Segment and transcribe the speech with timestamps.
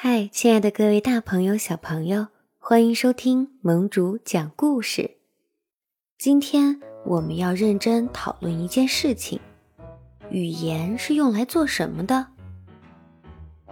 [0.00, 2.28] 嗨，亲爱的各位大朋友、小朋友，
[2.60, 5.16] 欢迎收听盟主讲故事。
[6.16, 9.40] 今天我们要认真讨论一件事情：
[10.30, 12.28] 语言是用来做什么的？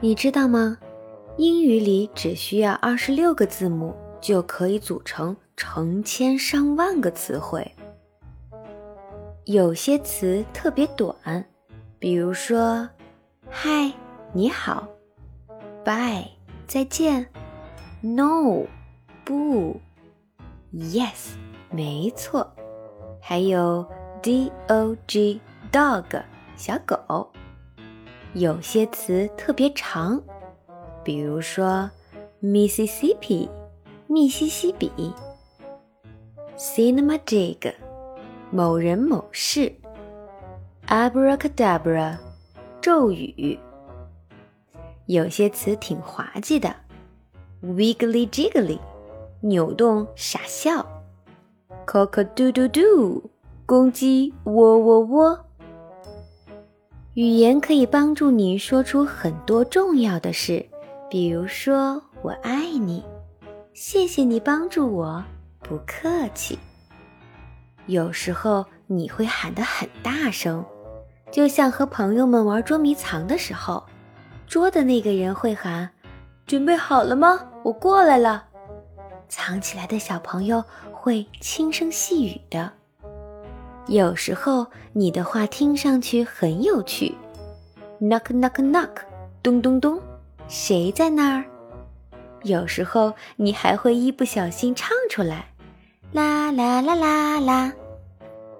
[0.00, 0.78] 你知道吗？
[1.36, 7.70] 英语里只需要二十六个字母就可以组成成千上万个词汇。
[9.44, 11.44] 有些词特别短，
[11.98, 12.88] 比如说
[13.50, 13.92] “嗨，
[14.32, 14.88] 你好”。
[15.84, 16.30] Bye，
[16.66, 17.26] 再见。
[18.00, 18.66] No，
[19.24, 19.80] 不。
[20.72, 21.34] Yes，
[21.70, 22.50] 没错。
[23.20, 23.86] 还有
[24.22, 26.22] dog，dog，
[26.56, 27.30] 小狗。
[28.32, 30.20] 有些词特别长，
[31.04, 31.90] 比如说
[32.42, 33.48] Mississippi，
[34.06, 34.90] 密西西比。
[36.56, 37.74] Cinematic，
[38.50, 39.72] 某人某事。
[40.86, 42.16] Abracadabra，
[42.80, 43.58] 咒语。
[45.06, 46.74] 有些词挺滑稽的
[47.62, 48.78] ，wiggly jiggly，
[49.40, 50.84] 扭动傻笑
[51.86, 53.22] ，cock a doodle doo，
[53.66, 55.44] 公鸡喔喔喔。
[57.12, 60.64] 语言可以帮助你说出很多重要的事，
[61.10, 63.04] 比如说“我爱你
[63.74, 65.22] ”，“谢谢你帮助我
[65.60, 66.58] ”，“不客气”。
[67.86, 70.64] 有时候你会喊得很大声，
[71.30, 73.84] 就像和朋友们玩捉迷藏的时候。
[74.46, 75.88] 捉的那个人会喊
[76.46, 77.40] ：“准备好了吗？
[77.62, 78.44] 我过来了。”
[79.28, 82.70] 藏起来的小朋友会轻声细语的。
[83.86, 87.14] 有时候你的话听上去很有趣
[88.00, 88.90] ，“knock knock knock”，
[89.42, 90.00] 咚咚咚，
[90.46, 91.44] 谁在那儿？
[92.42, 95.46] 有时候你还会一不小心唱出来
[96.12, 97.72] ，“啦啦啦啦啦”。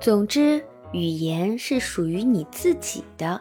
[0.00, 3.40] 总之，语言是属于你自己的。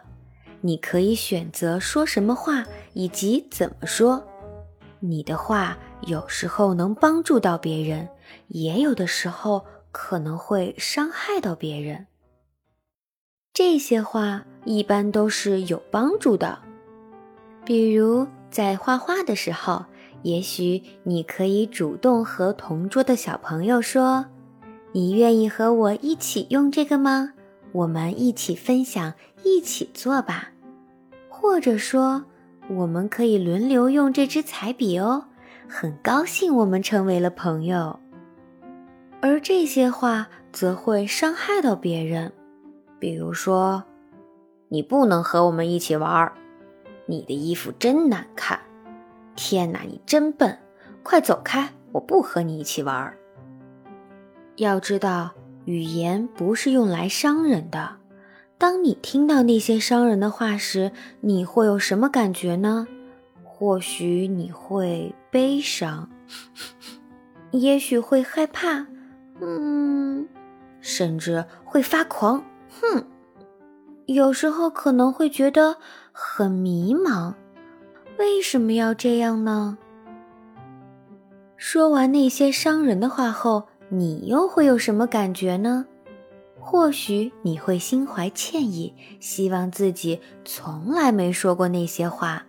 [0.66, 4.26] 你可以选择说什么话，以及怎么说。
[5.00, 5.78] 你的话
[6.08, 8.10] 有时候能帮助到别人，
[8.48, 12.08] 也有的时候可能会伤害到别人。
[13.54, 16.58] 这些话一般都是有帮助的。
[17.64, 19.86] 比如在画画的时候，
[20.24, 24.26] 也许你可以主动和同桌的小朋友说
[24.94, 27.34] ：“你愿意和我一起用这个吗？
[27.72, 30.54] 我们一起分享，一起做吧。”
[31.46, 32.26] 或者说，
[32.68, 35.24] 我们可以轮流用这支彩笔哦。
[35.70, 38.00] 很高兴我们成为了朋友。
[39.22, 42.34] 而这些话则会伤害到别人，
[42.98, 43.84] 比如说，
[44.70, 46.34] 你不能和我们一起玩儿。
[47.06, 48.60] 你的衣服真难看。
[49.36, 50.58] 天哪，你真笨！
[51.04, 51.70] 快走开！
[51.92, 53.16] 我不和你一起玩儿。
[54.56, 55.30] 要知道，
[55.66, 57.98] 语言不是用来伤人的。
[58.58, 62.88] 当你听到那些伤人的话时，你会有什么感觉呢？
[63.44, 66.10] 或许你会悲伤，
[67.52, 68.86] 也许会害怕，
[69.42, 70.28] 嗯，
[70.82, 72.44] 甚至会发狂，
[72.82, 73.06] 哼。
[74.08, 75.78] 有时候可能会觉得
[76.12, 77.34] 很迷茫，
[78.20, 79.78] 为什么要这样呢？
[81.58, 85.86] 说完那些伤人的话后，你又会有什么感觉呢？
[86.68, 92.44] 或许你会心怀歉意，希望自己从来没说过那些话。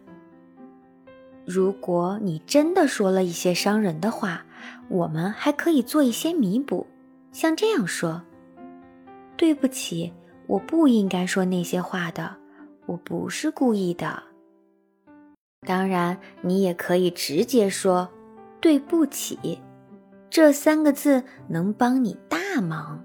[1.45, 4.47] 如果你真的说了一些伤人的话，
[4.89, 6.87] 我们还可以做一些弥补，
[7.31, 8.23] 像这样说
[9.37, 10.11] ：“对不起，
[10.47, 12.37] 我不应该说那些话的，
[12.87, 14.23] 我不是故意的。”
[15.67, 18.09] 当然，你也可以直接说
[18.63, 19.61] “对不起”，
[20.31, 23.05] 这三个字能帮你大忙。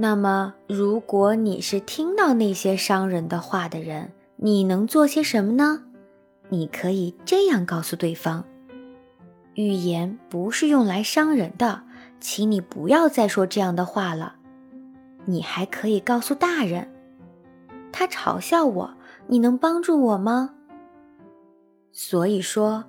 [0.00, 5.82] 那么，如果你是听到那些伤人的话的人，你能做些什么呢？
[6.50, 8.44] 你可以这样告诉对方
[9.54, 11.82] ：“语言不是用来伤人的，
[12.20, 14.36] 请你不要再说这样的话了。”
[15.26, 16.88] 你还可以告诉大人
[17.90, 18.94] ：“他嘲笑我，
[19.26, 20.54] 你能帮助我吗？”
[21.90, 22.84] 所以说，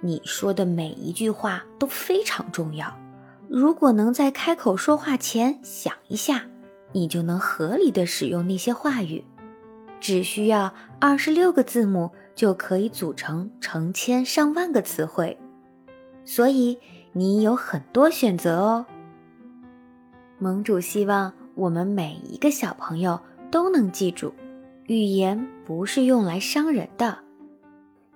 [0.00, 2.96] 你说的每一句话都非常重要。
[3.48, 6.44] 如果能在开口说话前想一下，
[6.92, 9.24] 你就能合理的使用那些话语。
[9.98, 15.38] 只需要二十六个字母就可以组成成千上万个词汇，
[16.24, 16.78] 所以
[17.12, 18.86] 你有很多选择哦。
[20.38, 23.18] 盟主希望我们每一个小朋友
[23.50, 24.34] 都能记住，
[24.84, 27.18] 语言不是用来伤人的。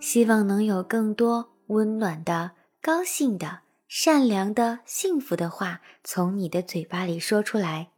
[0.01, 2.51] 希望能有更多温暖的、
[2.83, 3.61] 高兴的。
[3.93, 7.91] 善良的、幸福的话从你的嘴巴里说出来。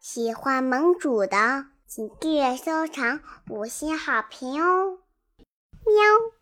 [0.00, 3.20] 喜欢盟主的，请订阅、收藏、
[3.50, 5.00] 五星好评哦！
[5.84, 6.33] 喵